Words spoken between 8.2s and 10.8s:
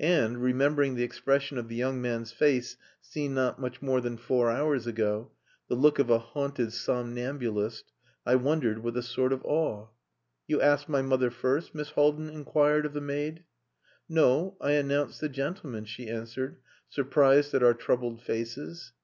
I wondered with a sort of awe. "You